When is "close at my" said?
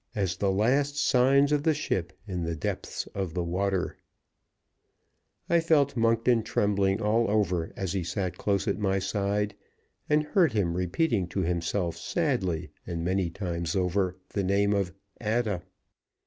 8.35-8.97